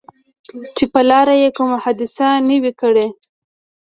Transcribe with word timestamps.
چې 0.75 0.83
پر 0.93 1.03
لاره 1.09 1.33
یې 1.41 1.49
کومه 1.57 1.77
حادثه 1.83 2.27
نه 2.47 2.55
وي 2.61 2.73
کړې. 2.81 3.07